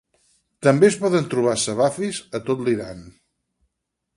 També 0.67 0.87
es 0.87 0.95
poden 1.03 1.27
trobar 1.33 1.53
"Savafis" 1.65 2.23
a 2.41 2.41
tot 2.49 2.65
l'Iran. 2.71 3.05